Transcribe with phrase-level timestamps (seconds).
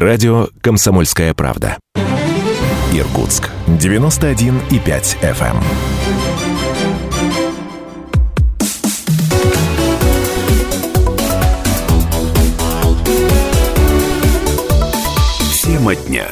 [0.00, 1.76] Радио «Комсомольская правда».
[2.92, 3.50] Иркутск.
[3.66, 5.56] 91,5 FM.
[15.64, 16.28] Тема дня.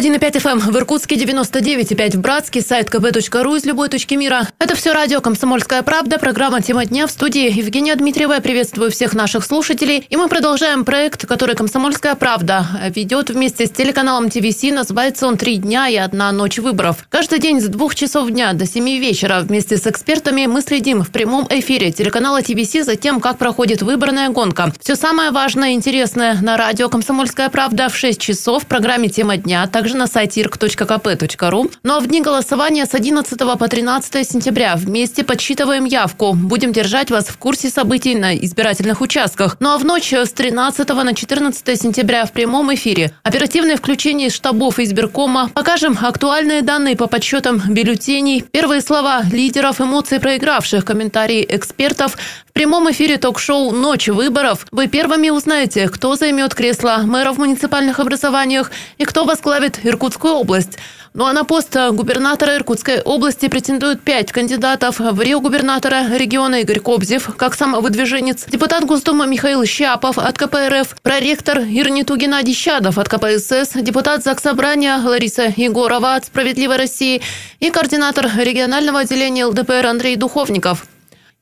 [0.00, 4.48] 91,5 FM в Иркутске, 99,5 в Братске, сайт kp.ru из любой точки мира.
[4.58, 8.32] Это все радио «Комсомольская правда», программа «Тема дня» в студии Евгения Дмитриева.
[8.32, 10.06] Я приветствую всех наших слушателей.
[10.08, 14.62] И мы продолжаем проект, который «Комсомольская правда» ведет вместе с телеканалом ТВС.
[14.62, 17.06] Называется он «Три дня и одна ночь выборов».
[17.10, 21.10] Каждый день с двух часов дня до семи вечера вместе с экспертами мы следим в
[21.10, 24.72] прямом эфире телеканала ТВС за тем, как проходит выборная гонка.
[24.80, 29.36] Все самое важное и интересное на радио «Комсомольская правда» в 6 часов в программе «Тема
[29.36, 31.72] дня», также также на сайте irk.kp.ru.
[31.82, 36.32] Ну а в дни голосования с 11 по 13 сентября вместе подсчитываем явку.
[36.34, 39.56] Будем держать вас в курсе событий на избирательных участках.
[39.58, 44.78] Ну а в ночь с 13 на 14 сентября в прямом эфире оперативное включение штабов
[44.78, 45.50] избиркома.
[45.54, 52.16] Покажем актуальные данные по подсчетам бюллетеней, первые слова лидеров, эмоции проигравших, комментарии экспертов.
[52.50, 58.00] В прямом эфире ток-шоу «Ночь выборов» вы первыми узнаете, кто займет кресло мэра в муниципальных
[58.00, 60.78] образованиях и кто возглавит Иркутскую область.
[61.12, 65.00] Ну а на пост губернатора Иркутской области претендуют пять кандидатов.
[65.00, 71.58] В Рио губернатора региона Игорь Кобзев, как самовыдвиженец, депутат Госдумы Михаил Щапов от КПРФ, проректор
[71.58, 77.22] Ирниту Геннадий Щадов от КПСС, депутат Заксобрания Лариса Егорова от «Справедливой России»
[77.58, 80.84] и координатор регионального отделения ЛДПР Андрей Духовников.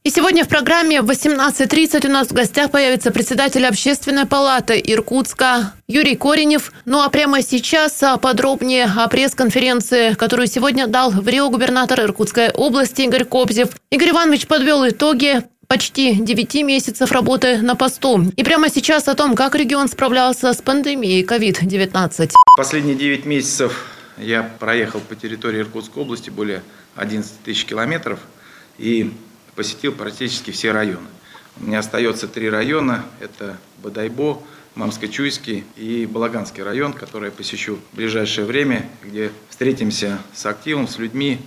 [0.09, 5.75] И сегодня в программе в 18.30 у нас в гостях появится председатель общественной палаты Иркутска
[5.87, 6.73] Юрий Коренев.
[6.87, 12.49] Ну а прямо сейчас а, подробнее о пресс-конференции, которую сегодня дал в Рио губернатор Иркутской
[12.49, 13.69] области Игорь Кобзев.
[13.91, 18.33] Игорь Иванович подвел итоги почти 9 месяцев работы на посту.
[18.35, 22.31] И прямо сейчас о том, как регион справлялся с пандемией COVID-19.
[22.57, 23.85] Последние 9 месяцев
[24.17, 26.63] я проехал по территории Иркутской области более
[26.97, 28.21] 11 тысяч километров.
[28.79, 29.13] И
[29.59, 31.09] посетил практически все районы.
[31.61, 33.05] У меня остается три района.
[33.19, 34.41] Это Бадайбо,
[34.77, 40.99] Мамско-Чуйский и Балаганский район, который я посещу в ближайшее время, где встретимся с активом, с
[40.99, 41.41] людьми,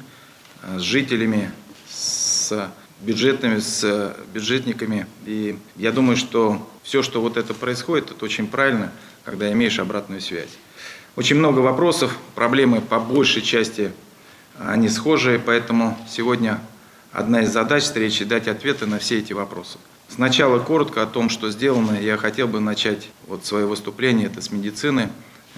[0.63, 1.53] э, с жителями,
[1.89, 5.07] с бюджетными, с бюджетниками.
[5.25, 8.91] И я думаю, что все, что вот это происходит, это очень правильно,
[9.23, 10.51] когда имеешь обратную связь.
[11.16, 13.93] Очень много вопросов, проблемы по большей части,
[14.59, 16.59] они схожие, поэтому сегодня
[17.11, 19.77] одна из задач встречи– дать ответы на все эти вопросы.
[20.07, 21.97] Сначала коротко о том, что сделано.
[21.99, 25.09] Я хотел бы начать вот свое выступление, это с медицины.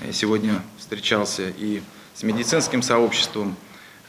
[0.06, 1.82] Я сегодня встречался и
[2.14, 3.56] с медицинским сообществом.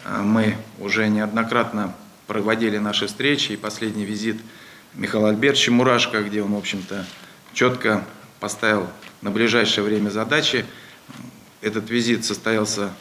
[0.04, 1.94] А, мы уже неоднократно
[2.26, 4.36] проводили наши встречи, и последний визит
[4.94, 7.06] Михаила Альбертовича Мурашко, где он, в общем-то,
[7.52, 8.04] четко
[8.40, 8.86] поставил
[9.22, 10.64] на ближайшее время задачи.
[11.62, 12.92] Этот визит состоялся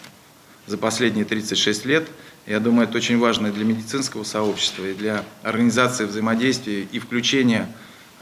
[0.65, 2.07] за последние 36 лет–
[2.45, 7.69] я думаю, это очень важно для медицинского сообщества, и для организации взаимодействия и включения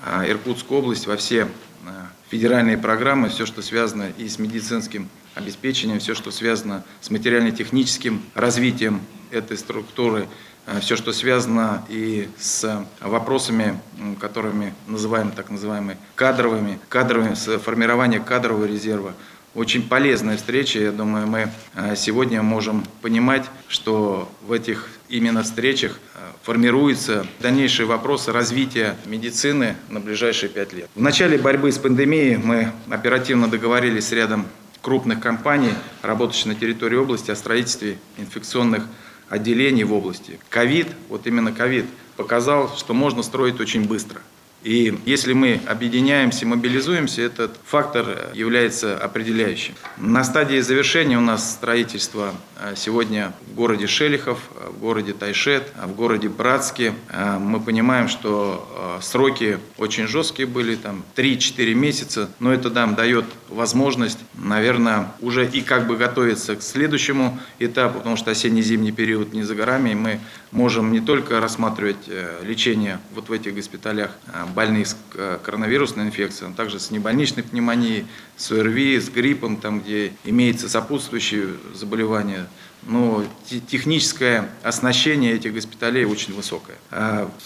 [0.04, 1.48] а, Иркутской области во все
[1.88, 8.22] а, федеральные программы, все, что связано и с медицинским обеспечением, все, что связано с материально-техническим
[8.36, 9.02] развитием
[9.32, 10.28] этой структуры,
[10.68, 13.80] а, все, что связано и с вопросами,
[14.20, 19.16] которыми называем так называемыми кадровыми, кадровыми, с формированием кадрового резерва,
[19.54, 20.80] очень полезная встреча.
[20.80, 27.86] Я думаю, мы э, сегодня можем понимать, что в этих именно встречах э, формируются дальнейшие
[27.86, 30.90] вопросы развития медицины на ближайшие пять лет.
[30.96, 34.46] В начале борьбы с пандемией мы оперативно договорились с рядом
[34.82, 38.86] крупных компаний, работающих на территории области, о строительстве инфекционных
[39.30, 40.40] отделений в области.
[40.50, 41.86] Ковид, вот именно ковид,
[42.16, 44.22] показал, что можно строить очень быстро–
[44.64, 49.74] и если мы объединяемся, мобилизуемся, этот фактор является определяющим.
[49.98, 55.96] На стадии завершения у нас строительство а, сегодня в городе Шелихов, в городе Тайшет, в
[55.96, 56.94] городе Братске.
[57.40, 64.20] Мы понимаем, что сроки очень жесткие были, там 3-4 месяца, но это нам дает возможность,
[64.35, 69.56] наверное, уже и как бы готовиться к следующему этапу, потому что осенне-зимний период не за
[69.56, 70.20] горами, и мы
[70.52, 74.12] можем не только рассматривать э, лечение вот в этих госпиталях
[74.53, 78.06] больных с э, коронавирусной инфекцией, но также с небольничной пневмонией,
[78.38, 82.48] с ОРВИ, с гриппом, там, где имеется сопутствующие заболевания.
[82.84, 83.24] Но
[83.68, 86.78] техническое оснащение этих госпиталей очень высокое.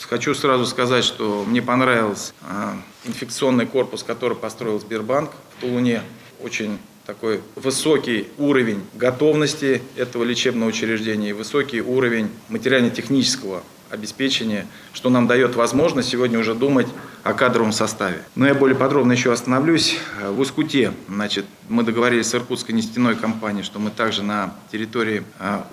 [0.08, 2.32] Хочу сразу сказать, что мне понравился
[3.04, 6.04] инфекционный корпус, который построил Сбербанк в Тулуне.
[6.42, 15.56] Очень такой высокий уровень готовности этого лечебного учреждения высокий уровень материально-технического обеспечения, что нам дает
[15.56, 16.88] возможность сегодня уже думать
[17.26, 18.22] о кадровом составе.
[18.36, 19.98] Но я более подробно еще остановлюсь.
[20.22, 25.24] В Ускуте, значит, мы договорились с Иркутской нефтяной компанией, что мы также на территории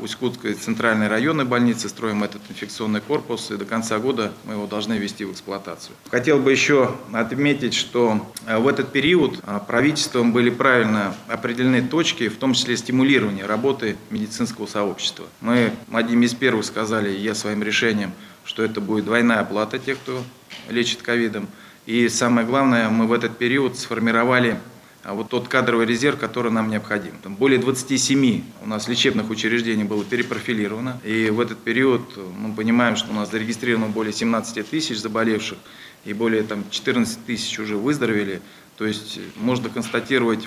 [0.01, 4.95] Ускутской центральной районной больницы строим этот инфекционный корпус, и до конца года мы его должны
[4.95, 5.95] ввести в эксплуатацию.
[6.11, 12.55] Хотел бы еще отметить, что в этот период правительством были правильно определены точки, в том
[12.55, 15.27] числе стимулирования работы медицинского сообщества.
[15.43, 18.13] Мы одним из первых сказали, я своим решением,
[18.45, 20.23] что это будет двойная оплата тех, кто
[20.69, 21.49] лечит ковидом.
[21.87, 24.59] И самое главное, мы в этот период сформировали
[25.05, 27.13] а, вот тот кадровый резерв, который нам необходим.
[27.23, 31.01] Там более 27 у нас лечебных учреждений было перепрофилировано.
[31.03, 35.59] И в этот период мы понимаем, что у нас зарегистрировано более 17 тысяч заболевших
[36.05, 38.43] и более там, 14 тысяч уже выздоровели.
[38.77, 40.47] То есть можно констатировать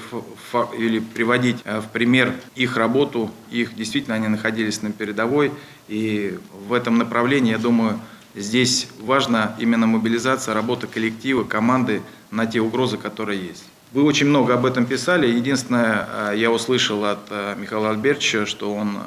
[0.78, 5.52] или приводить э, в пример их работу, их действительно они находились на передовой.
[5.88, 6.38] И
[6.68, 8.00] в этом направлении, я думаю,
[8.36, 12.02] Здесь важна именно мобилизация, работа коллектива, команды
[12.32, 13.64] на те угрозы, которые есть.
[13.94, 15.26] Вы очень много об этом писали.
[15.28, 18.98] Единственное, э, я услышал от э, Михаила Альбертовича, что он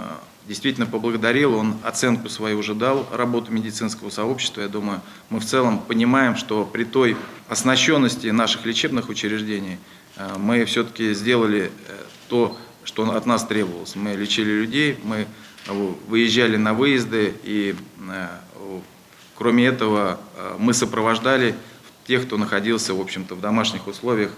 [0.49, 4.63] действительно поблагодарил, он оценку свою уже дал работу медицинского сообщества.
[4.63, 5.01] Я думаю,
[5.31, 7.17] мы в целом понимаем, что при той
[7.49, 9.79] оснащенности наших лечебных учреждений
[10.39, 11.71] мы все-таки сделали
[12.29, 13.95] то, что от нас требовалось.
[13.95, 15.27] Мы лечили людей, мы
[16.09, 17.77] выезжали на выезды и
[19.39, 21.55] Кроме этого, э, мы сопровождали
[22.09, 24.33] тех, кто находился, в общем-то, в домашних условиях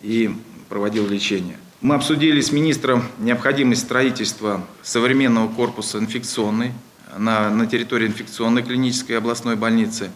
[0.00, 0.34] и
[0.70, 1.58] проводил лечение.
[1.82, 6.72] Мы обсудили с министром необходимость строительства современного корпуса инфекционной
[7.18, 10.10] на, на территории инфекционной клинической областной больницы.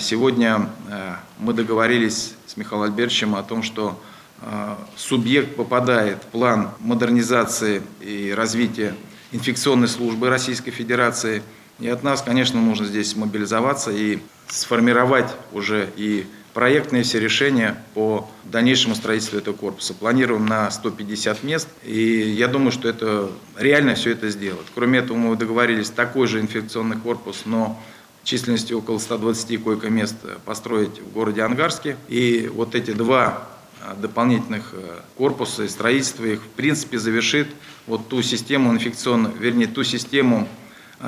[0.00, 4.02] Сегодня э, мы договорились с Михаилом Альбертовичем о том, что
[4.40, 8.94] э, субъект попадает в план модернизации и развития
[9.32, 11.42] инфекционной службы Российской Федерации–
[11.78, 18.26] и от нас, конечно, нужно здесь мобилизоваться и сформировать уже и проектные все решения по
[18.44, 19.92] дальнейшему строительству этого корпуса.
[19.92, 22.00] Планируем на 150 мест, и
[22.30, 24.64] я думаю, что это реально все это сделать.
[24.74, 27.78] Кроме этого, мы договорились такой же инфекционный корпус, но
[28.24, 30.16] численностью около 120 койко-мест
[30.46, 31.98] построить в городе Ангарске.
[32.08, 33.46] И вот эти два
[33.82, 37.48] а, дополнительных э, корпуса и строительство их, в принципе, завершит
[37.86, 40.48] вот ту систему инфекционную, вернее, ту систему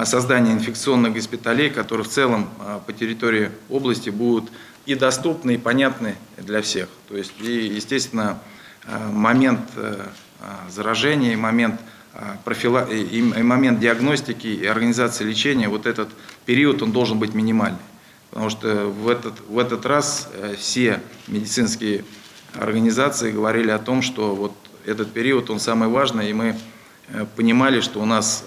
[0.04, 4.50] создания инфекционных госпиталей, которые в целом а, по территории области будут
[4.88, 6.88] и доступны, и понятны для всех.
[7.08, 8.38] То есть, и, естественно,
[8.86, 10.06] а, момент э,
[10.40, 11.78] а, заражения, момент
[12.42, 12.90] профила...
[12.90, 16.08] и момент диагностики и организации лечения, вот этот
[16.46, 17.78] период, он должен быть минимальный.
[18.30, 22.06] Потому что в этот, в этот раз э, все медицинские
[22.54, 24.54] организации говорили о том, что вот
[24.86, 26.56] этот период, он самый важный, и мы
[27.08, 28.46] э, понимали, что у нас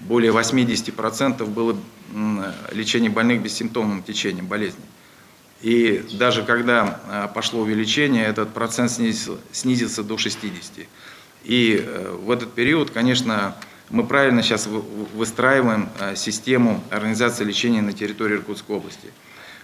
[0.00, 1.76] более 80% было
[2.72, 4.84] лечение больных бессимптомным течением болезни.
[5.60, 10.86] И даже когда а, пошло увеличение, этот процент снизился, до 60.
[11.44, 13.56] И э, в этот период, конечно,
[13.90, 14.68] мы правильно сейчас
[15.14, 19.08] выстраиваем а, систему организации лечения на территории Иркутской области.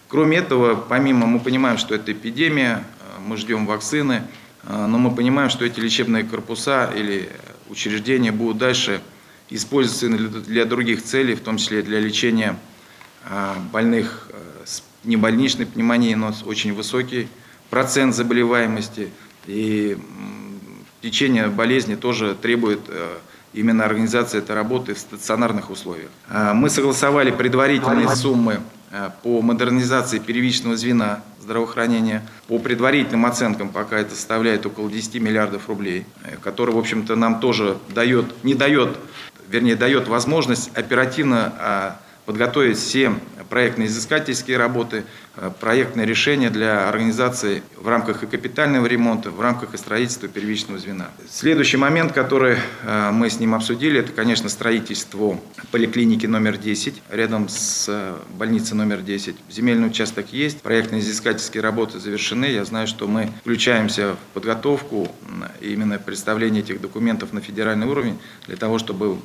[0.09, 4.23] Кроме этого, помимо мы понимаем, что это эпидемия, а, мы ждем вакцины,
[4.67, 7.29] но мы понимаем, что эти лечебные корпуса или
[7.69, 9.03] учреждения будут дальше
[9.51, 12.59] используется для других целей, в том числе для лечения
[13.71, 14.31] больных
[15.05, 17.29] э, с небольничной пневмонией, но очень высокий
[17.71, 19.11] процент заболеваемости.
[19.47, 19.99] И
[21.03, 23.17] течение болезни тоже требует э,
[23.53, 26.11] именно организации этой работы в стационарных условиях.
[26.29, 32.27] А, мы согласовали предварительные суммы э, по модернизации первичного звена здравоохранения.
[32.49, 36.07] По предварительным оценкам пока это составляет около 10 миллиардов рублей,
[36.43, 38.97] который, в общем-то, нам тоже дает, не дает
[39.49, 41.97] вернее, дает возможность оперативно а,
[42.27, 43.15] подготовить все
[43.55, 45.05] проектно-изыскательские работы,
[45.37, 50.79] э, проектные решения для организации в рамках и капитального ремонта, в рамках и строительства первичного
[50.79, 51.09] звена.
[51.29, 55.39] Следующий момент, который э, мы с ним обсудили, это, конечно, строительство
[55.71, 59.37] поликлиники номер 10 рядом с э, больницей номер 10.
[59.51, 62.47] Земельный участок есть, проектно-изыскательские работы завершены.
[62.47, 65.09] Я знаю, что мы включаемся в подготовку
[65.61, 69.19] именно представление этих документов на федеральный уровень для того, чтобы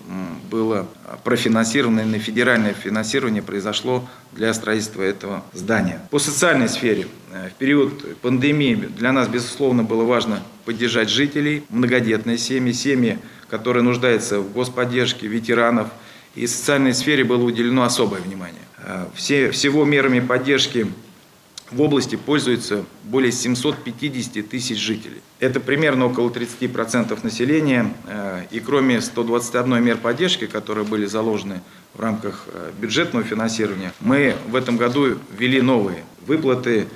[0.50, 0.88] было
[1.24, 5.99] профинансировано на федеральное финансирование произошло для строительства этого здания.
[6.10, 7.08] По социальной сфере.
[7.32, 13.84] Э, в период пандемии для нас, безусловно, было важно поддержать жителей, многодетные семьи, семьи, которые
[13.84, 15.88] нуждаются в господдержке, ветеранов.
[16.36, 18.62] И социальной сфере было уделено особое внимание.
[18.80, 20.88] Э, все, всего мерами поддержки
[21.72, 25.22] в области пользуются более 750 тысяч жителей.
[25.40, 27.94] Это примерно около 30% населения.
[28.08, 31.62] Э, и кроме 121 мер поддержки, которые были заложены
[31.94, 36.88] в рамках э, бюджетного финансирования, мы в этом году ввели новые выплаты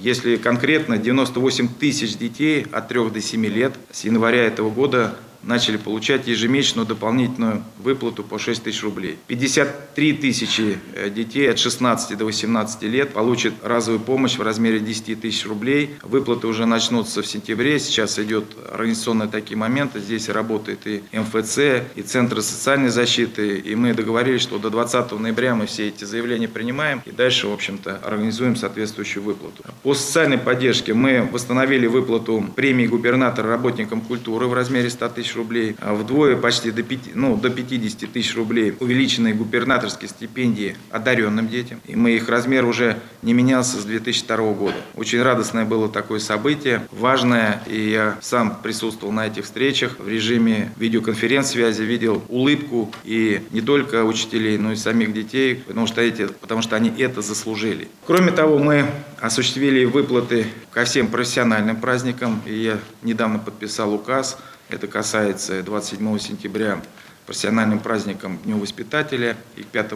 [0.00, 5.76] Если конкретно, 98 тысяч детей от 3 до 7 лет с января этого года начали
[5.76, 9.18] получать ежемесячную дополнительную выплату по 6 тысяч рублей.
[9.26, 15.20] 53 тысячи э, детей от 16 до 18 лет получат разовую помощь в размере 10
[15.20, 15.96] тысяч рублей.
[16.02, 17.78] Выплаты уже начнутся в сентябре.
[17.78, 20.00] Сейчас идет организационные такие моменты.
[20.00, 21.58] Здесь работает и МФЦ,
[21.94, 23.58] и Центры социальной защиты.
[23.58, 27.02] И мы договорились, что до 20 ноября мы все эти заявления принимаем.
[27.06, 29.64] И дальше, в общем-то, организуем соответствующую выплату.
[29.82, 35.36] По социальной поддержке мы восстановили выплату премии губернатора работникам культуры в размере 100 тысяч тысяч
[35.36, 41.48] рублей, а вдвое почти до, 5, ну, до 50 тысяч рублей увеличенные губернаторские стипендии одаренным
[41.48, 41.80] детям.
[41.86, 44.76] И мы их размер уже не менялся с 2002 года.
[44.94, 50.72] Очень радостное было такое событие, важное, и я сам присутствовал на этих встречах в режиме
[50.76, 56.62] видеоконференц-связи, видел улыбку и не только учителей, но и самих детей, потому что, эти, потому
[56.62, 57.88] что они это заслужили.
[58.06, 58.86] Кроме того, мы
[59.20, 64.38] осуществили выплаты ко всем профессиональным праздникам, и я недавно подписал указ
[64.74, 66.80] это касается 27 сентября
[67.26, 69.92] профессиональным праздником Дню воспитателя и к 5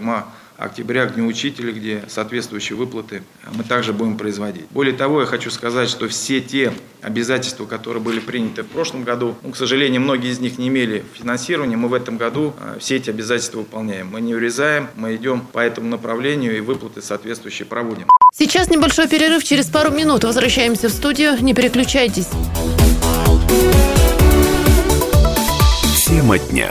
[0.57, 3.23] октября к Дню учителя, где соответствующие выплаты
[3.55, 4.67] мы также будем производить.
[4.71, 9.35] Более того, я хочу сказать, что все те обязательства, которые были приняты в прошлом году,
[9.43, 12.97] ну, к сожалению, многие из них не имели финансирования, мы в этом году а, все
[12.97, 14.09] эти обязательства выполняем.
[14.09, 18.09] Мы не урезаем, мы идем по этому направлению и выплаты соответствующие проводим.
[18.33, 22.29] Сейчас небольшой перерыв, через пару минут возвращаемся в студию, не переключайтесь.
[26.15, 26.71] Тема дня.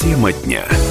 [0.00, 0.87] Тема дня.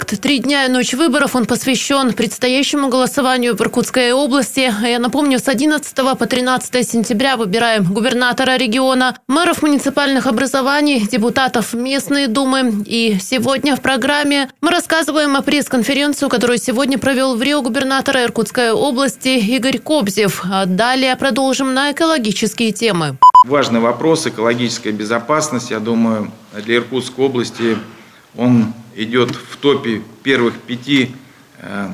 [0.00, 1.36] Проект «Три дня и ночь выборов».
[1.36, 4.72] Он посвящен предстоящему голосованию в Иркутской области.
[4.82, 12.28] Я напомню, с 11 по 13 сентября выбираем губернатора региона, мэров муниципальных образований, депутатов местной
[12.28, 12.82] думы.
[12.86, 18.72] И сегодня в программе мы рассказываем о пресс-конференцию, которую сегодня провел в Рио губернатор Иркутской
[18.72, 20.42] области Игорь Кобзев.
[20.50, 23.18] А далее продолжим на экологические темы.
[23.46, 25.70] Важный вопрос– экологическая безопасность.
[25.70, 27.76] Я думаю, для Иркутской области
[28.36, 31.14] он идет в топе первых пяти
[31.58, 31.88] э,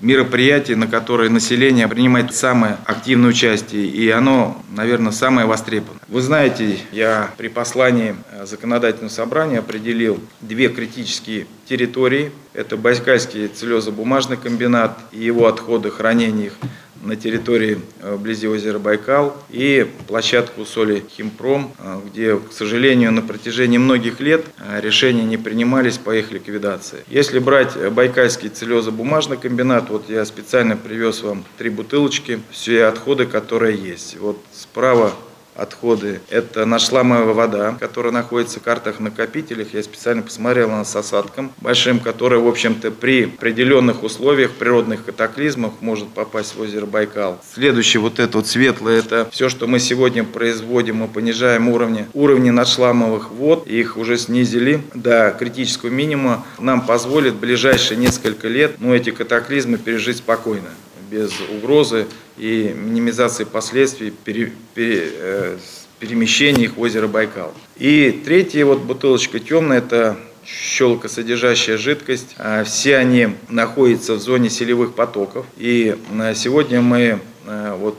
[0.00, 6.00] мероприятий, на которые население принимает самое активное участие, и оно, наверное, самое востребованное.
[6.08, 12.32] Вы знаете, я при послании э, законодательного собрания определил две критические территории.
[12.54, 16.54] Это Байкальский целлюлозно-бумажный комбинат и его отходы, хранение их
[17.02, 23.22] на территории э, вблизи озера Байкал и площадку соли Химпром, э, где, к сожалению, на
[23.22, 27.04] протяжении многих лет э, решения не принимались по их ликвидации.
[27.08, 33.76] Если брать Байкальский целлюлозо-бумажный комбинат, вот я специально привез вам три бутылочки, все отходы, которые
[33.76, 34.16] есть.
[34.18, 35.12] Вот справа
[35.58, 36.20] отходы.
[36.30, 39.74] Это нашламовая вода, которая находится в картах накопителях.
[39.74, 45.72] Я специально посмотрел на с осадком большим, который, в общем-то, при определенных условиях, природных катаклизмах
[45.80, 47.40] может попасть в озеро Байкал.
[47.52, 52.50] Следующее, вот это вот светлое, это все, что мы сегодня производим, мы понижаем уровни, уровни
[52.50, 58.94] нашламовых вод, их уже снизили до критического минимума, нам позволит в ближайшие несколько лет ну,
[58.94, 60.68] эти катаклизмы пережить спокойно
[61.10, 62.06] без угрозы
[62.38, 65.58] и минимизации последствий пере, пере, э,
[65.98, 67.52] перемещения их в озеро Байкал.
[67.76, 72.34] И третья вот бутылочка темная, это щелокосодержащая жидкость.
[72.38, 75.46] А все они находятся в зоне селевых потоков.
[75.56, 77.98] И э, сегодня мы э, вот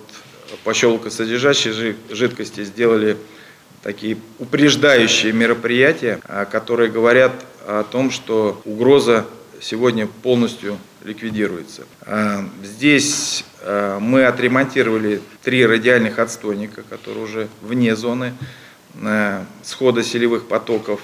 [0.64, 3.18] по щелокосодержащей жидкости сделали
[3.84, 6.20] такие упреждающие мероприятия,
[6.52, 7.32] которые говорят
[7.66, 9.26] о том, что угроза
[9.62, 11.84] сегодня полностью ликвидируется.
[12.02, 18.34] А, здесь а, мы отремонтировали три радиальных отстойника, которые уже вне зоны
[19.02, 21.02] а, схода селевых потоков.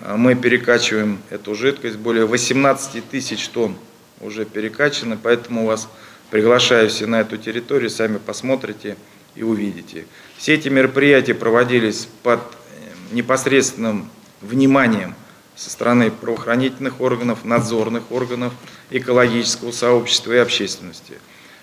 [0.00, 3.76] Мы перекачиваем эту жидкость, более 18 тысяч тонн
[4.20, 5.88] уже перекачаны, поэтому вас
[6.30, 8.96] приглашаю все на эту территорию, сами посмотрите
[9.34, 10.06] и увидите.
[10.36, 14.10] Все эти мероприятия проводились под э, непосредственным
[14.40, 15.14] вниманием
[15.56, 18.52] со стороны правоохранительных органов, надзорных органов,
[18.90, 21.14] экологического сообщества и общественности.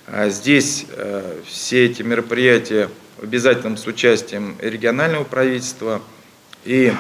[0.08, 2.90] А здесь э, все эти мероприятия
[3.22, 6.00] обязательно с участием регионального правительства
[6.64, 6.94] и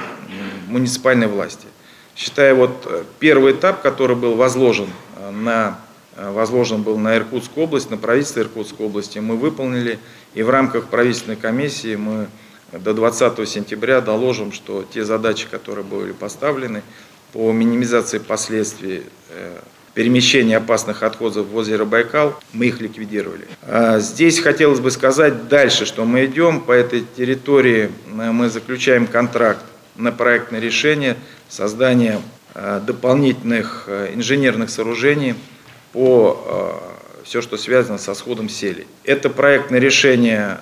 [0.68, 1.68] муниципальной власти.
[2.16, 5.80] Считаю, вот э, первый этап, который был возложен э, на
[6.18, 10.00] возложен был на Иркутскую область, на правительство Иркутской области, мы выполнили.
[10.34, 12.28] И в рамках правительственной комиссии мы
[12.72, 16.84] до 20 сентября доложим, что те задачи, которые были поставлены
[17.34, 19.04] по минимизации последствий
[19.96, 23.46] перемещения опасных отходов в озеро Байкал, мы их ликвидировали.
[23.64, 29.64] А здесь хотелось бы сказать дальше, что мы идем по этой территории, мы заключаем контракт
[29.96, 31.16] на проектное решение
[31.50, 32.22] создания
[32.54, 35.36] дополнительных инженерных сооружений
[35.94, 36.82] по
[37.24, 38.86] все, что связано со сходом сели.
[39.04, 40.60] Это проектное решение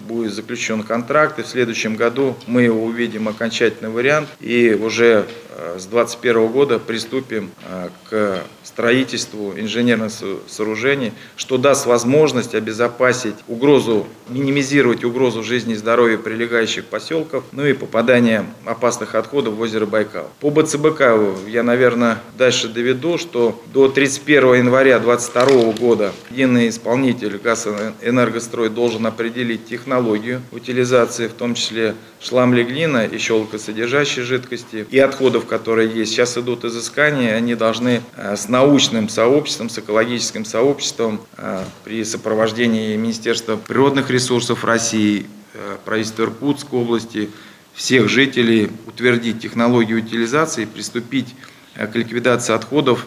[0.00, 5.26] будет заключен контракт, и в следующем году мы увидим окончательный вариант, и уже
[5.76, 10.12] с 2021 года приступим э, к строительству инженерных
[10.48, 17.72] сооружений, что даст возможность обезопасить угрозу, минимизировать угрозу жизни и здоровья прилегающих поселков, ну и
[17.72, 20.30] попадание опасных отходов в озеро Байкал.
[20.40, 21.02] По БЦБК
[21.46, 29.66] я, наверное, дальше доведу, что до 31 января 2022 года единый исполнитель газэнергострой должен определить
[29.66, 36.12] технологию утилизации, в том числе шлам-леглина и щелокосодержащей жидкости и отходов, которые есть.
[36.12, 42.96] Сейчас идут изыскания, они должны э, с научным сообществом, с экологическим сообществом э, при сопровождении
[42.96, 47.30] Министерства природных ресурсов России, э, правительства Иркутской области,
[47.74, 51.34] всех жителей утвердить технологию утилизации приступить
[51.74, 53.06] к ликвидации отходов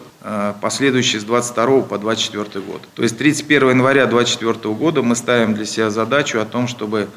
[0.60, 2.80] последующие с 22 по 24 год.
[2.94, 7.08] То есть 31 января 2024 года мы ставим для себя задачу о том, чтобы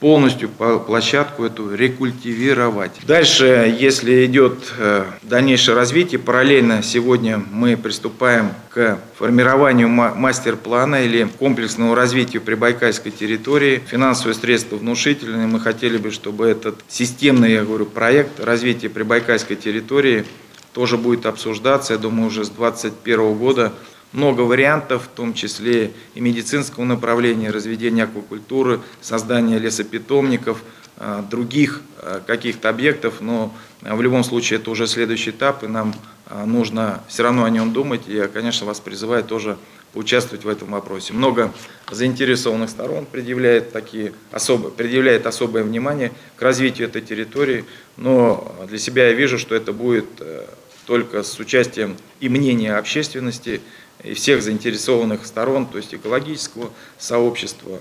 [0.00, 2.92] полностью площадку эту рекультивировать.
[3.06, 11.94] Дальше, если идет э, дальнейшее развитие, параллельно сегодня мы приступаем к формированию мастер-плана или комплексному
[11.94, 13.82] развитию прибайкальской территории.
[13.86, 15.46] Финансовые средства внушительные.
[15.46, 20.24] Мы хотели бы, чтобы этот системный, я говорю, проект развития прибайкальской территории
[20.72, 21.94] тоже будет обсуждаться.
[21.94, 23.72] Я думаю, уже с 2021 года
[24.16, 30.62] много вариантов, в том числе и медицинского направления, разведения аквакультуры, создания лесопитомников,
[30.96, 35.94] а, других а, каких-то объектов, но в любом случае это уже следующий этап, и нам
[36.26, 38.02] а, нужно все равно о нем думать.
[38.06, 39.58] Я, конечно, вас призываю тоже
[39.92, 41.12] поучаствовать в этом вопросе.
[41.12, 41.52] Много
[41.90, 47.66] заинтересованных сторон предъявляет, такие особо, предъявляет особое внимание к развитию этой территории,
[47.98, 50.46] но для себя я вижу, что это будет э,
[50.86, 53.60] только с участием и мнения общественности,
[54.02, 57.80] и всех заинтересованных сторон, то есть экологического сообщества,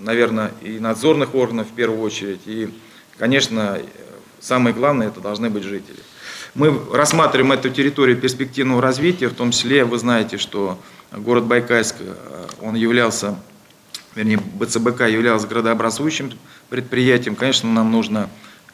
[0.00, 2.70] наверное, и надзорных органов в первую очередь, и,
[3.18, 3.80] конечно,
[4.40, 5.98] самое главное, это должны быть жители.
[6.54, 10.80] Мы рассматриваем эту территорию перспективного развития, в том числе вы знаете, что
[11.12, 13.38] город Байкальск, э, он являлся,
[14.16, 16.32] вернее, БЦБК являлся градообразующим
[16.68, 17.36] предприятием.
[17.36, 18.28] Конечно, нам нужно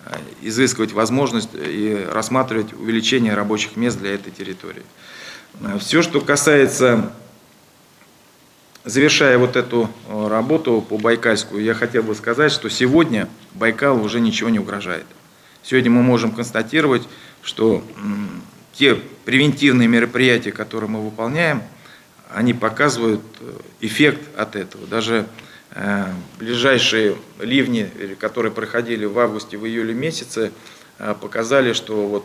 [0.07, 4.83] э, изыскивать возможность и рассматривать увеличение рабочих мест для этой территории.
[5.81, 7.13] Все, что касается,
[8.87, 14.21] завершая вот эту э, работу по Байкальскую, я хотел бы сказать, что сегодня Байкалу уже
[14.21, 15.05] ничего не угрожает.
[15.63, 17.03] Сегодня мы можем констатировать,
[17.43, 17.83] что
[18.73, 21.63] те превентивные мероприятия, которые мы выполняем,
[22.33, 24.87] они показывают э, эффект от этого.
[24.87, 25.27] Даже
[25.73, 26.07] э,
[26.39, 30.53] ближайшие ливни, которые проходили в августе, в июле месяце,
[31.21, 32.25] показали, что вот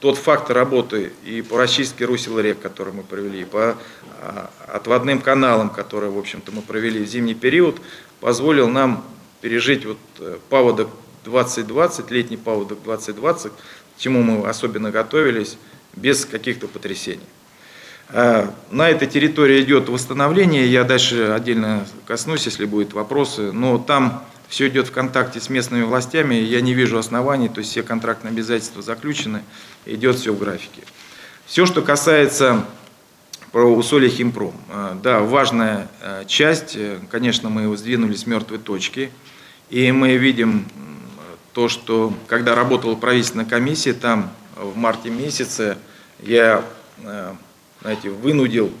[0.00, 3.76] тот факт работы и по расчистке русел рек, который мы провели, и по
[4.20, 7.80] а, отводным каналам, которые, в общем-то, мы провели в зимний период,
[8.20, 9.04] позволил нам
[9.42, 10.88] пережить вот э, паводок
[11.24, 13.54] 2020, летний паводок 2020, к
[13.98, 15.58] чему мы особенно готовились,
[15.94, 17.20] без каких-то потрясений.
[18.08, 24.24] А, на этой территории идет восстановление, я дальше отдельно коснусь, если будут вопросы, но там
[24.50, 28.32] все идет в контакте с местными властями, я не вижу оснований, то есть все контрактные
[28.32, 29.42] обязательства заключены,
[29.86, 30.82] идет все в графике.
[31.46, 32.66] Все, что касается
[33.52, 34.52] про усолье химпром.
[34.68, 39.12] Э, да, важная э, часть, э, конечно, мы его сдвинули с мертвой точки,
[39.70, 40.66] и мы видим
[41.52, 45.78] то, что когда работала правительственная комиссия, там в марте месяце
[46.20, 46.64] я,
[47.80, 48.72] знаете, вынудил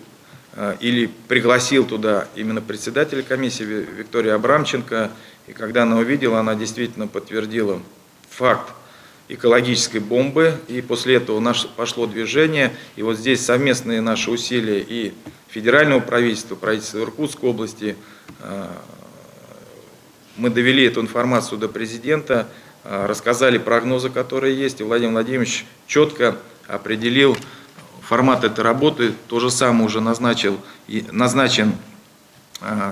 [0.80, 5.10] или пригласил туда именно председателя комиссии Викторию Абрамченко
[5.50, 7.82] и когда она увидела, она действительно подтвердила
[8.28, 8.72] факт
[9.28, 10.54] экологической бомбы.
[10.68, 12.72] И после этого наше пошло движение.
[12.94, 15.12] И вот здесь совместные наши усилия и
[15.48, 17.96] федерального правительства, правительства Иркутской области,
[18.38, 18.68] э,
[20.36, 22.46] мы довели эту информацию до президента,
[22.84, 26.36] э, рассказали прогнозы, которые есть, и Владимир Владимирович четко
[26.68, 27.36] определил
[28.02, 30.60] формат этой работы, то же самое уже назначил,
[31.10, 31.74] назначен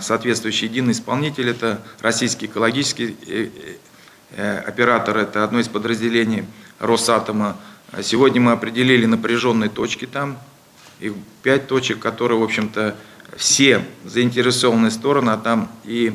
[0.01, 3.49] соответствующий единый исполнитель, это российский экологический э,
[4.33, 6.45] э, оператор, это одно из подразделений
[6.79, 7.57] Росатома.
[8.03, 10.39] Сегодня мы определили напряженные точки там,
[11.01, 12.97] их пять точек, которые, в общем-то,
[13.37, 16.15] все заинтересованные стороны, а там и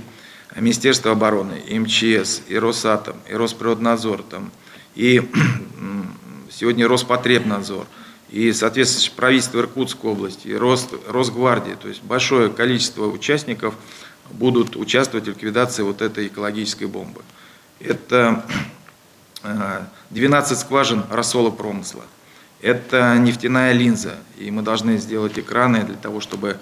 [0.55, 4.51] Министерство обороны, и МЧС, и Росатом, и Росприроднадзор, там,
[4.95, 5.27] и
[6.51, 7.87] сегодня Роспотребнадзор,
[8.33, 13.75] и, соответственно, правительство Иркутской области, и Рос, Росгвардии, то есть большое количество участников
[14.31, 17.21] будут участвовать в ликвидации вот этой экологической бомбы.
[17.79, 18.43] Это
[20.09, 22.01] 12 э, скважин рассола промысла.
[22.59, 26.57] Это нефтяная линза, и мы должны сделать экраны для того, чтобы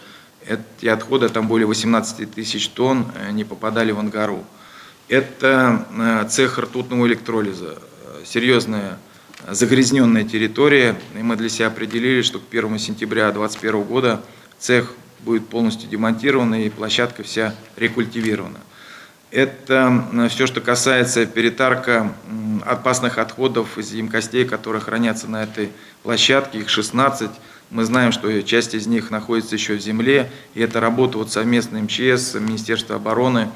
[0.45, 4.43] эти отходы, там более 18 тысяч тонн, э, не попадали в Ангару.
[5.07, 7.77] Это э, цех ртутного электролиза,
[8.25, 8.97] серьезная
[9.49, 14.21] загрязненная территория, и мы для себя определили, что к 1 сентября 2021 года
[14.60, 18.60] цех будет полностью демонтирован и площадка вся рекультивирована.
[19.32, 22.13] Это все, что касается перетарка
[22.65, 25.69] опасных отходов из емкостей, которые хранятся на этой
[26.04, 27.30] площадке, их 16.
[27.69, 31.80] Мы знаем, что часть из них находится еще в земле, и это работа вот совместно
[31.82, 33.49] МЧС, Министерства обороны,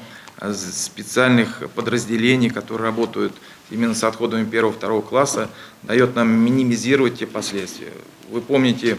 [0.52, 3.32] специальных подразделений, которые работают
[3.70, 5.48] именно с отходами первого-второго класса,
[5.82, 7.92] дает нам минимизировать те последствия.
[8.30, 8.98] Вы помните,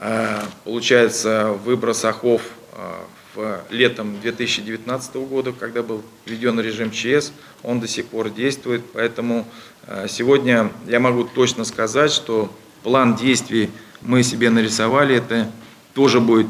[0.00, 2.92] э, получается, выброс охов э,
[3.34, 9.46] в летом 2019 года, когда был введен режим ЧС, он до сих пор действует, поэтому
[9.86, 13.70] э, сегодня я могу точно сказать, что план действий
[14.02, 15.50] мы себе нарисовали, это
[15.94, 16.46] тоже будет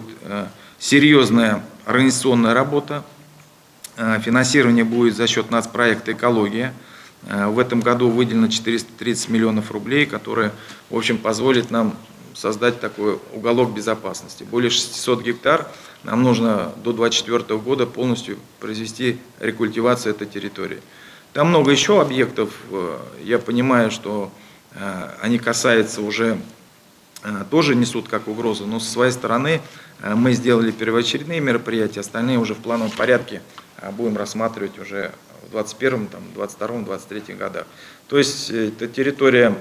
[0.78, 3.02] серьезная организационная работа,
[4.22, 6.72] финансирование будет за счет нас проекта «Экология»,
[7.26, 10.52] Э, в этом году выделено 430 миллионов рублей, которые,
[10.88, 11.96] в общем, позволят нам
[12.34, 14.44] создать такой уголок безопасности.
[14.44, 15.68] Более 600 гектар
[16.04, 20.80] нам нужно до 2024 года полностью произвести рекультивацию этой территории.
[21.32, 22.50] Там много еще объектов.
[22.70, 24.30] Э, я понимаю, что
[24.72, 26.38] э, они касаются уже,
[27.50, 29.60] тоже несут как угрозу, но со своей стороны
[30.02, 33.42] мы сделали первоочередные мероприятия, остальные уже в плановом порядке
[33.96, 35.12] будем рассматривать уже
[35.48, 37.66] в 21, там, 22, 23 годах.
[38.08, 39.54] То есть э, эта территория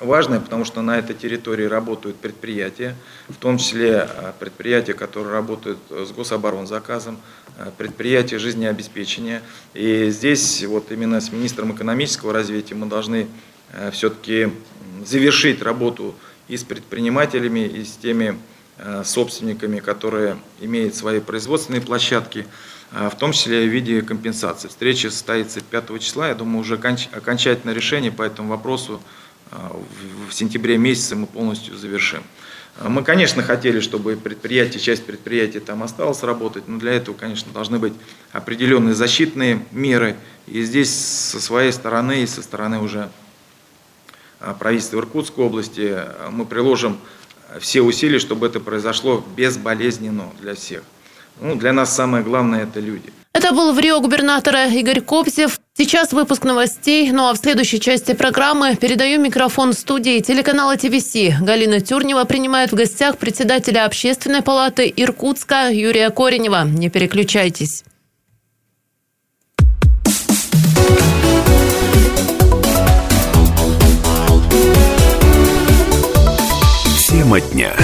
[0.00, 2.94] важная, потому что на этой территории работают предприятия,
[3.28, 7.18] в том числе э, предприятия, которые работают с гособоронзаказом,
[7.58, 9.42] э, предприятия жизнеобеспечения.
[9.74, 13.26] И здесь вот именно с министром экономического развития мы должны
[13.90, 14.48] все-таки
[15.04, 16.14] завершить работу
[16.46, 18.38] и с предпринимателями, и с теми
[19.04, 22.46] собственниками, которые имеют свои производственные площадки.
[22.92, 24.68] А, в том числе в виде компенсации.
[24.68, 29.00] Встреча состоится 5 числа, я думаю, уже окончательное решение по этому вопросу
[29.50, 29.76] а,
[30.28, 32.22] в сентябре месяце мы полностью завершим.
[32.78, 37.52] А, мы, конечно, хотели, чтобы предприятие, часть предприятия там осталось работать, но для этого, конечно,
[37.52, 37.92] должны быть
[38.30, 40.16] определенные защитные меры.
[40.46, 43.10] И здесь со своей стороны и со стороны уже
[44.60, 45.98] правительства Иркутской области
[46.30, 46.98] мы приложим
[47.58, 50.82] все усилия, чтобы это произошло безболезненно для всех.
[51.40, 53.12] Ну, для нас самое главное– это люди.
[53.32, 55.60] Это был в Рио губернатора Игорь Кобзев.
[55.76, 61.14] Сейчас выпуск новостей, ну а в следующей части программы передаю микрофон студии телеканала ТВС.
[61.42, 66.64] Галина Тюрнева принимает в гостях председателя Общественной палаты Иркутска Юрия Коренева.
[66.64, 67.84] Не переключайтесь.
[77.06, 77.74] Тема дня.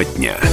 [0.00, 0.49] Тема дня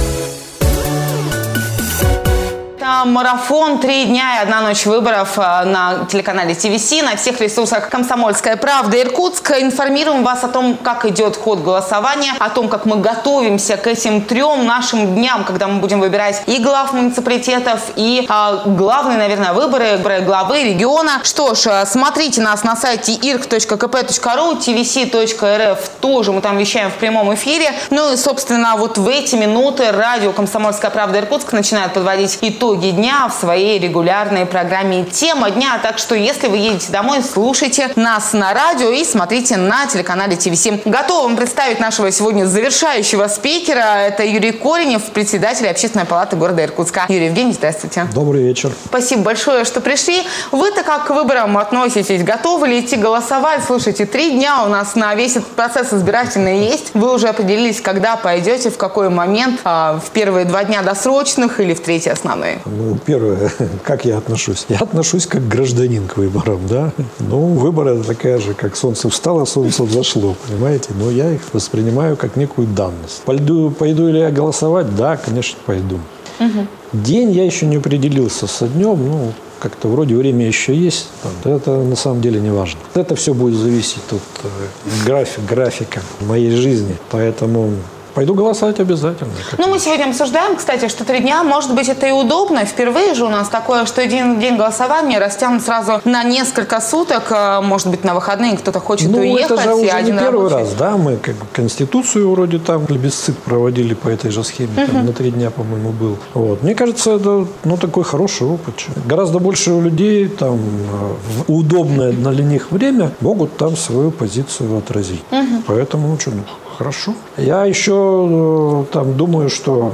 [3.04, 8.56] марафон «Три дня и одна ночь выборов» э, на телеканале ТВС, на всех ресурсах «Комсомольская
[8.56, 9.52] правда» Иркутск.
[9.58, 14.22] Информируем вас о том, как идет ход голосования, о том, как мы готовимся к этим
[14.22, 19.96] трем нашим дням, когда мы будем выбирать и глав муниципалитетов, и а, главные, наверное, выборы,
[19.96, 21.20] выборы главы региона.
[21.22, 27.34] Что ж, э, смотрите нас на сайте irk.kp.ru, tvc.rf тоже мы там вещаем в прямом
[27.34, 27.72] эфире.
[27.90, 32.90] Ну и, собственно, вот в эти минуты радио «Комсомольская правда» Иркутск начинает подводить итоги итоги
[32.90, 35.78] дня в своей регулярной программе «Тема дня».
[35.82, 40.68] Так что, если вы едете домой, слушайте нас на радио и смотрите на телеканале ТВС.
[40.84, 44.06] Готова вам представить нашего сегодня завершающего спикера.
[44.06, 47.06] Это Юрий Коренев, председатель Общественной палаты города Иркутска.
[47.08, 48.06] Юрий Евгений, здравствуйте.
[48.14, 48.72] Добрый вечер.
[48.86, 50.22] Спасибо большое, что пришли.
[50.52, 52.22] Вы-то как к выборам относитесь?
[52.22, 53.62] Готовы ли идти голосовать?
[53.66, 56.90] Слушайте, три дня у нас на весь этот процесс избирательный есть.
[56.94, 59.60] Вы уже определились, когда пойдете, в какой момент?
[59.64, 62.60] А, в первые два дня досрочных или в третьи основные?
[62.78, 63.50] Ну, первое,
[63.82, 64.66] как я отношусь?
[64.68, 66.92] Я отношусь как гражданин к выборам, да.
[67.18, 70.90] Ну, выборы такая же, как солнце встало, солнце взошло, понимаете?
[70.94, 73.22] Но я их воспринимаю как некую данность.
[73.24, 74.94] Пойду, пойду ли я голосовать?
[74.96, 75.98] Да, конечно, пойду.
[76.38, 76.66] Угу.
[76.92, 81.08] День я еще не определился со днем, ну, как-то вроде время еще есть,
[81.44, 82.78] это на самом деле не важно.
[82.94, 87.72] Это все будет зависеть от э, график, графика моей жизни, поэтому
[88.18, 89.30] пойду голосовать обязательно.
[89.58, 92.64] Ну, мы сегодня обсуждаем, кстати, что три дня, может быть, это и удобно.
[92.64, 97.60] Впервые же у нас такое, что один день голосования растянут сразу на несколько суток, а,
[97.60, 99.52] может быть, на выходные кто-то хочет ну, уехать.
[99.52, 100.56] это же уже не первый рабочий.
[100.56, 105.06] раз, да, мы как бы Конституцию вроде там плебисцит проводили по этой же схеме, там,
[105.06, 106.18] на три дня, по-моему, был.
[106.34, 106.64] Вот.
[106.64, 108.74] Мне кажется, это ну, такой хороший опыт.
[109.06, 115.22] Гораздо больше людей там э, в удобное для них время могут там свою позицию отразить.
[115.68, 116.32] Поэтому, ну что,
[116.78, 117.14] хорошо.
[117.36, 119.92] Я еще э, там думаю, что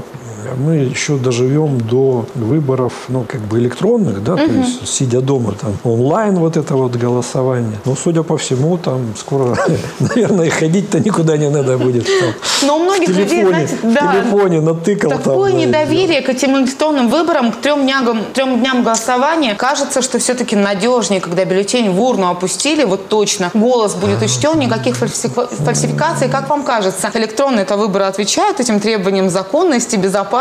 [0.56, 5.72] мы еще доживем до выборов, ну, как бы электронных, да, то есть сидя дома, там,
[5.84, 7.78] онлайн вот это вот голосование.
[7.84, 9.56] Но, судя по всему, там скоро,
[10.00, 12.04] наверное, ходить-то никуда не надо будет.
[12.04, 12.30] Там,
[12.62, 15.22] Но у многих в людей, знаете, в да, телефоне натыкал там.
[15.22, 19.54] Такое да, недоверие к этим электронным выборам, к трем дням, трем дням голосования.
[19.54, 24.96] Кажется, что все-таки надежнее, когда бюллетень в урну опустили, вот точно, голос будет учтен, никаких
[24.96, 26.28] фальсифи- фальсификаций.
[26.28, 30.33] Как вам кажется, электронные это выборы отвечают этим требованиям законности, безопасности?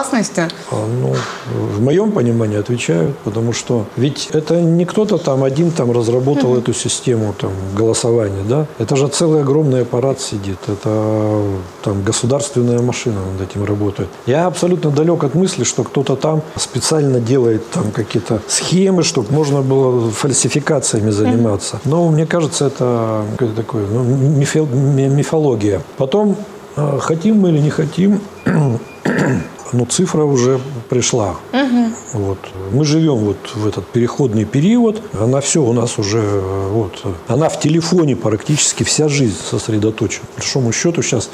[0.71, 1.13] А, Ну,
[1.75, 6.73] в моем понимании отвечают, потому что ведь это не кто-то там один там разработал эту
[6.73, 8.65] систему там голосования, да?
[8.79, 11.41] Это же целый огромный аппарат сидит, это
[11.83, 14.09] там государственная машина над этим работает.
[14.25, 19.61] Я абсолютно далек от мысли, что кто-то там специально делает там какие-то схемы, чтобы можно
[19.61, 21.79] было фальсификациями заниматься.
[21.85, 23.25] Но мне кажется, это
[23.55, 25.81] такое ну, мифология.
[25.97, 26.35] Потом,
[26.75, 28.21] э, хотим мы или не хотим,
[29.73, 30.59] но цифра уже
[30.89, 31.35] пришла.
[32.13, 32.37] Вот.
[32.71, 35.01] Мы живем вот в этот переходный период.
[35.19, 36.21] Она все у нас уже
[36.71, 37.03] вот.
[37.27, 40.25] Она в телефоне практически вся жизнь сосредоточена.
[40.35, 41.29] По большому счету сейчас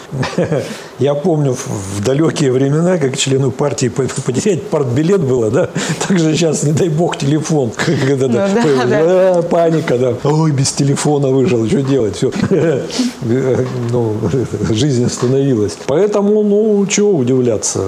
[1.00, 5.70] я помню в, далекие времена, как члену партии по- потерять партбилет было, да.
[6.08, 7.72] Также сейчас, не дай бог, телефон.
[8.08, 9.40] Когда, да, Ну да, да.
[9.40, 10.14] э, Паника, да.
[10.24, 12.16] Ой, без телефона выжил, что делать?
[12.16, 12.32] Все.
[13.92, 14.16] Ну,
[14.70, 15.78] жизнь остановилась.
[15.88, 17.82] Поэтому, ну, чего удивляться.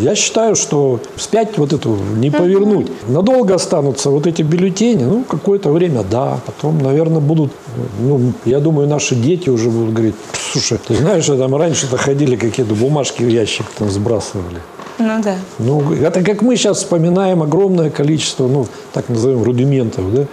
[0.00, 2.90] Я считаю, что вспять вот эту не повернуть.
[3.08, 6.38] Надолго останутся вот эти бюллетени, ну, какое-то время, да.
[6.46, 7.52] Потом, наверное, будут,
[8.00, 10.14] ну, я думаю, наши дети уже будут говорить,
[10.52, 14.60] слушай, ты знаешь, там раньше-то ходили какие-то бумажки в ящик там сбрасывали.
[14.98, 15.36] Ну да.
[15.58, 20.26] Ну, это как мы сейчас вспоминаем огромное количество, ну, так назовем, рудиментов, да?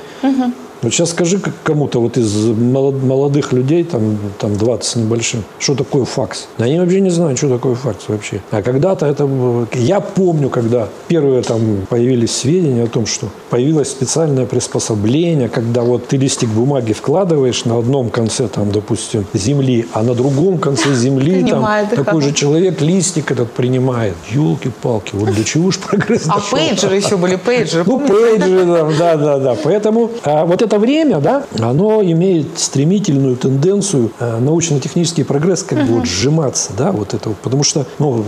[0.82, 5.76] Вот сейчас скажи кому-то вот из молод- молодых людей, там, там 20 с небольшим, что
[5.76, 6.48] такое факс.
[6.58, 8.42] Да они вообще не знают, что такое факс вообще.
[8.52, 9.28] А когда-то это.
[9.74, 16.08] Я помню, когда первые там появились сведения о том, что появилось специальное приспособление, когда вот
[16.08, 21.32] ты листик бумаги вкладываешь на одном конце, там, допустим, земли, а на другом конце земли
[21.42, 24.14] там Принимает такой же человек листик этот принимает.
[24.32, 26.58] Елки-палки, вот до чего ж прогресс А дошел.
[26.58, 27.84] пейджеры еще были, пейджеры.
[27.88, 28.66] Ну, пейджеры,
[29.00, 29.56] да, да, да.
[29.64, 36.00] Поэтому а, вот это время, да, оно имеет стремительную тенденцию э, научно-технический прогресс как бы
[36.00, 37.38] вот сжиматься, да, вот это вот.
[37.38, 38.26] Потому что, ну,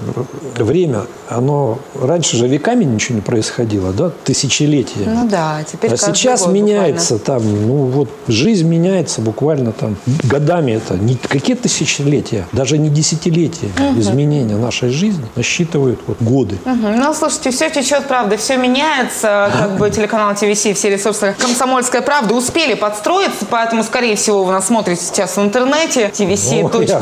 [0.57, 5.13] время, оно раньше же веками ничего не происходило, да, тысячелетиями.
[5.13, 10.73] Ну да, теперь А сейчас год меняется там, ну вот жизнь меняется буквально там годами
[10.73, 16.57] это не какие тысячелетия, даже не десятилетия изменения нашей жизни насчитывают вот годы.
[16.65, 16.99] Мгм.
[16.99, 19.51] Ну, слушайте, все течет, правда, все меняется.
[19.53, 24.67] Как бы телеканал ТВС все ресурсы «Комсомольская правда» успели подстроиться, поэтому, скорее всего, вы нас
[24.67, 26.69] смотрите сейчас в интернете tvc.rf.
[26.89, 26.99] я-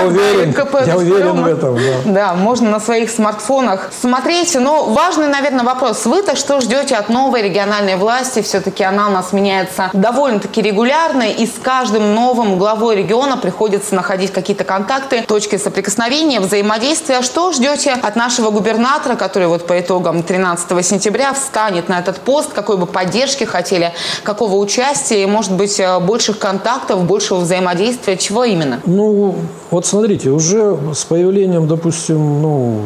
[0.00, 0.52] я уверен,
[0.88, 2.12] я уверен в этом, да.
[2.30, 4.54] Да, можно на своих смартфонах смотреть.
[4.58, 6.06] Но важный, наверное, вопрос.
[6.06, 8.42] Вы-то что ждете от новой региональной власти?
[8.42, 14.32] Все-таки она у нас меняется довольно-таки регулярно, и с каждым новым главой региона приходится находить
[14.32, 17.22] какие-то контакты, точки соприкосновения, взаимодействия.
[17.22, 22.52] Что ждете от нашего губернатора, который вот по итогам 13 сентября встанет на этот пост?
[22.52, 24.69] Какой бы поддержки хотели, какого участия,
[25.10, 28.16] и, может быть, э, больших контактов, большего взаимодействия?
[28.16, 28.80] Чего именно?
[28.86, 29.34] Ну,
[29.70, 32.80] вот смотрите, уже с появлением, допустим, ну,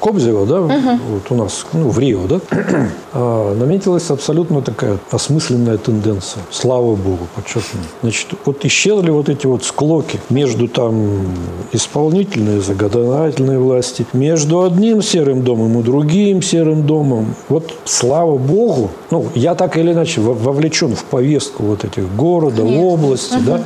[0.00, 2.40] Кобзева, да, вот у нас, ну, в Рио, да,
[3.12, 6.42] а, наметилась абсолютно такая осмысленная тенденция.
[6.50, 7.80] Слава Богу, подчеркну.
[8.02, 11.34] Значит, вот исчезли вот эти вот склоки между там
[11.72, 17.34] исполнительной и законодательной власти, между одним серым домом и другим серым домом.
[17.48, 21.25] Вот слава Богу, ну, я так или иначе во- вовлечен в повестку
[21.58, 23.62] вот этих города, области, да,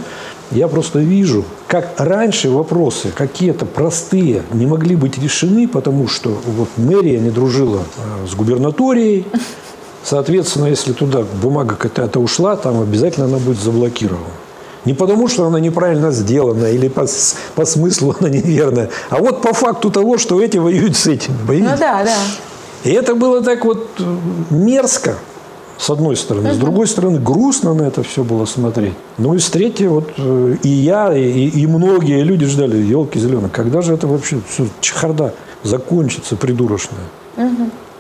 [0.51, 6.69] я просто вижу, как раньше вопросы какие-то простые не могли быть решены, потому что вот
[6.77, 9.27] мэрия не дружила э, с губернаторией.
[10.03, 14.25] Соответственно, если туда бумага какая-то ушла, там обязательно она будет заблокирована.
[14.85, 17.07] Не потому, что она неправильно сделана или по,
[17.55, 21.37] по смыслу она неверная, а вот по факту того, что эти воюют с этими.
[21.43, 21.81] Ну понимаете?
[21.81, 22.17] да, да.
[22.83, 23.89] И это было так вот
[24.49, 25.17] мерзко
[25.81, 26.53] с одной стороны.
[26.53, 28.93] С другой стороны, грустно на это все было смотреть.
[29.17, 33.49] Ну и с третьей, вот э, и я, и, и многие люди ждали, елки зеленые,
[33.49, 37.01] когда же это вообще все чехарда закончится придурочная.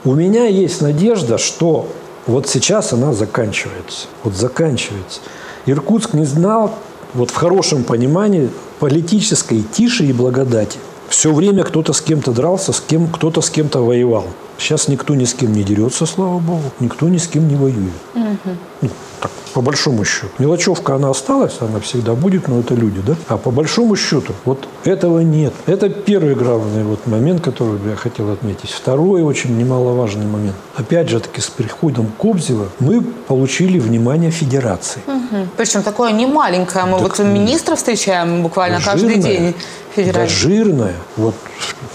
[0.05, 1.89] У меня есть надежда, что
[2.27, 4.09] вот сейчас она заканчивается.
[4.25, 5.21] Вот заканчивается.
[5.65, 6.75] Иркутск не знал,
[7.15, 10.79] вот в хорошем понимании, политической тиши и благодати.
[11.09, 14.27] Все время кто-то с кем-то дрался, с кем, кто-то с кем-то воевал.
[14.61, 17.93] Сейчас никто ни с кем не дерется, слава богу, никто ни с кем не воюет.
[18.15, 20.29] Ну, так, по большому счету.
[20.39, 23.17] Мелочевка, она осталась, она всегда будет, но это люди, да?
[23.29, 25.55] А по большому счету, вот этого нет.
[25.67, 28.71] Это первый главный вот момент, который я хотел отметить.
[28.71, 30.57] Второй очень немаловажный момент.
[30.77, 35.01] Опять же таки, с приходом Кобзева мы получили внимание Федерации.
[35.07, 35.49] Угу.
[35.57, 36.85] Причем такое не маленькое.
[36.85, 39.55] Мы так, вот министра встречаем буквально жирная, каждый день.
[39.97, 40.29] Федеральный.
[40.29, 40.95] Да, жирная.
[41.17, 41.35] Вот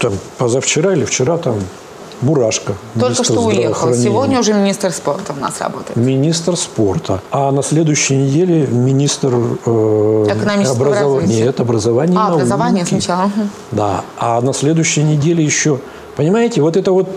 [0.00, 1.58] там позавчера или вчера там
[2.20, 2.74] Бурашка.
[2.98, 3.94] Только что уехал.
[3.94, 5.96] Сегодня уже министр спорта у нас работает.
[5.96, 7.20] Министр спорта.
[7.30, 11.44] А на следующей неделе министр э, образования.
[11.44, 12.88] Нет, образования А, образование науки.
[12.88, 13.30] сначала.
[13.70, 14.02] Да.
[14.18, 15.78] А на следующей неделе еще
[16.16, 17.10] Понимаете, вот это вот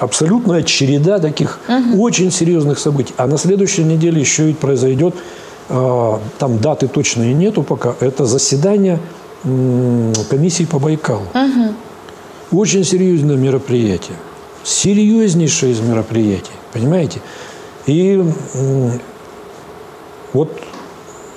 [0.00, 2.02] абсолютная череда таких угу.
[2.02, 3.12] очень серьезных событий.
[3.18, 5.14] А на следующей неделе еще ведь произойдет,
[5.68, 8.98] э, там даты точные нету пока, это заседание
[9.44, 11.26] э, комиссии по Байкалу.
[11.34, 11.74] Угу.
[12.52, 14.16] Очень серьезное мероприятие.
[14.62, 16.52] Серьезнейшее из мероприятий.
[16.72, 17.20] Понимаете?
[17.86, 18.22] И
[20.32, 20.62] вот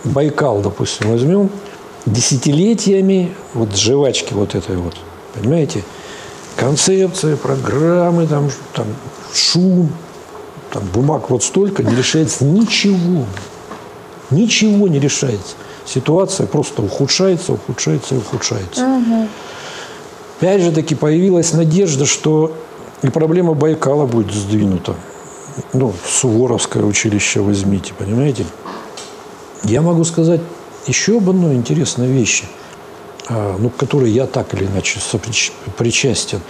[0.03, 1.49] Байкал, допустим, возьмем,
[2.05, 4.95] десятилетиями вот жвачки вот этой вот,
[5.33, 5.83] понимаете,
[6.55, 8.85] концепция, программы, там, там
[9.33, 9.89] шум,
[10.71, 13.25] там бумаг вот столько, не решается ничего.
[14.31, 15.55] Ничего не решается.
[15.85, 18.83] Ситуация просто ухудшается, ухудшается и ухудшается.
[18.83, 19.27] Угу.
[20.37, 22.55] Опять же таки появилась надежда, что
[23.01, 24.95] и проблема Байкала будет сдвинута.
[25.73, 28.45] Ну, Суворовское училище возьмите, понимаете?
[29.63, 30.41] Я могу сказать
[30.87, 32.45] еще об одной интересной вещи,
[33.27, 34.99] а, ну, к которой я так или иначе
[35.77, 36.41] причастен.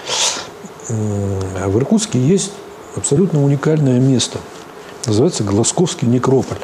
[0.90, 2.52] В Иркутске есть
[2.96, 4.40] абсолютно уникальное место.
[5.06, 6.58] Называется Голосковский некрополь.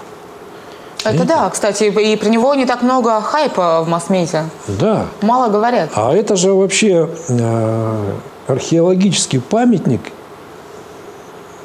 [1.03, 4.45] Это да, кстати, и про него не так много хайпа в масс-медиа.
[4.67, 5.07] Да.
[5.21, 5.89] Мало говорят.
[5.95, 8.13] А это же вообще э,
[8.47, 10.01] археологический памятник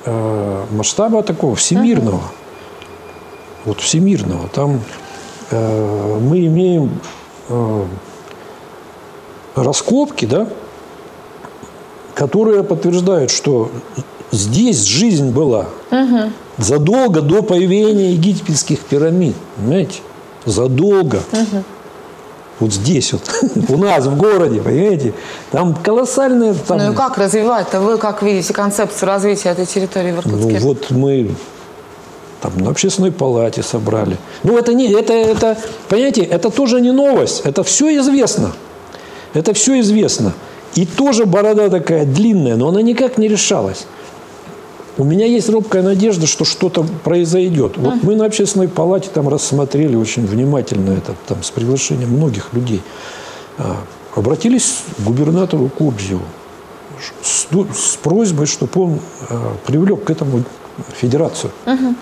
[0.05, 2.17] э, масштаба такого всемирного.
[2.17, 4.49] uh Вот всемирного.
[4.49, 4.81] Там
[5.51, 7.01] э, мы имеем
[7.49, 7.85] э,
[9.55, 10.47] раскопки, да,
[12.15, 13.71] которые подтверждают, что
[14.31, 15.67] здесь жизнь была.
[15.91, 19.35] uh Задолго до появления египетских пирамид.
[19.57, 20.01] Понимаете?
[20.45, 21.23] Задолго.
[21.33, 21.65] Угу.
[22.61, 23.23] Вот здесь вот,
[23.69, 25.13] у нас в городе, понимаете?
[25.51, 26.55] Там колоссальные...
[26.55, 26.79] Там...
[26.79, 27.81] Ну и как развивать-то?
[27.81, 30.59] Вы как видите концепцию развития этой территории в Иркутске?
[30.61, 31.31] Ну вот мы
[32.41, 34.17] там на общественной палате собрали.
[34.43, 38.53] Ну это не, это, это, понимаете, это тоже не новость, это все известно.
[39.35, 40.33] Это все известно.
[40.75, 43.87] И тоже борода такая длинная, но она никак не решалась.
[44.99, 47.77] У меня есть робкая надежда, что что-то произойдет.
[47.77, 52.83] Вот мы на общественной палате там рассмотрели очень внимательно это, там, с приглашением многих людей.
[53.59, 53.77] А,
[54.15, 56.23] обратились к губернатору Кобзеву
[57.23, 60.45] с, с просьбой, чтобы он а, привлек к этому
[60.95, 61.53] федерацию.
[61.67, 61.95] Угу.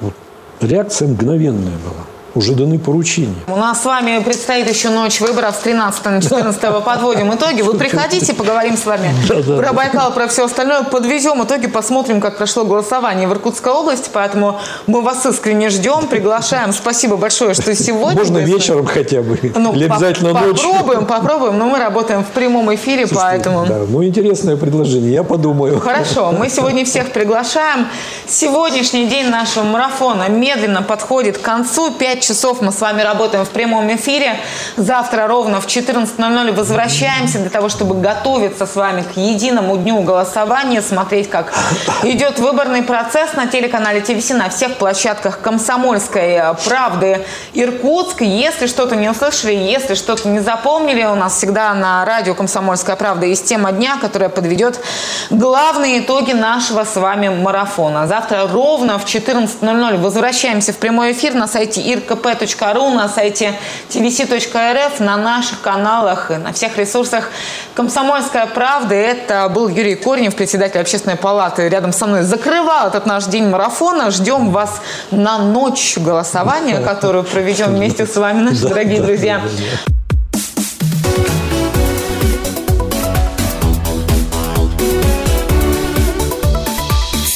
[0.00, 0.14] Вот,
[0.60, 2.04] реакция мгновенная была
[2.34, 3.34] уже даны поручения.
[3.46, 7.62] У нас с вами предстоит еще ночь выборов с 13 на 14 подводим итоги.
[7.62, 10.82] Вы приходите, поговорим с вами про Байкал, про все остальное.
[10.82, 14.10] Подвезем итоги, посмотрим, как прошло голосование в Иркутской области.
[14.12, 16.72] Поэтому мы вас искренне ждем, приглашаем.
[16.72, 18.18] Спасибо большое, что сегодня...
[18.18, 20.72] Можно вечером хотя бы, ну, или обязательно ночью.
[20.72, 23.66] Попробуем, попробуем, но мы работаем в прямом эфире, Слушайте, поэтому...
[23.66, 25.78] Да, ну, интересное предложение, я подумаю.
[25.78, 27.86] Хорошо, мы сегодня всех приглашаем.
[28.26, 31.92] Сегодняшний день нашего марафона медленно подходит к концу.
[31.92, 34.38] 5 часов мы с вами работаем в прямом эфире.
[34.76, 40.82] Завтра ровно в 14.00 возвращаемся для того, чтобы готовиться с вами к единому дню голосования,
[40.82, 41.52] смотреть, как
[42.02, 48.22] идет выборный процесс на телеканале ТВС, на всех площадках «Комсомольской правды» Иркутск.
[48.22, 53.26] Если что-то не услышали, если что-то не запомнили, у нас всегда на радио «Комсомольская правда»
[53.26, 54.80] есть тема дня, которая подведет
[55.30, 58.06] главные итоги нашего с вами марафона.
[58.06, 63.58] Завтра ровно в 14.00 возвращаемся в прямой эфир на сайте Ирка kp.ru, на сайте
[63.88, 67.30] tvc.rf, на наших каналах и на всех ресурсах
[67.74, 68.94] «Комсомольская правда».
[68.94, 71.68] Это был Юрий Корнев, председатель общественной палаты.
[71.68, 74.10] Рядом со мной закрывал этот наш день марафона.
[74.10, 79.40] Ждем вас на ночь голосования, которую проведем вместе с вами, наши дорогие друзья.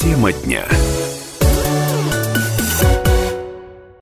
[0.00, 0.64] Тема дня.